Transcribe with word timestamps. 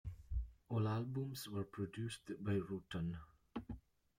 All 0.69 0.87
albums 0.87 1.47
were 1.47 1.63
produced 1.63 2.31
by 2.43 2.53
Rutan. 2.53 3.19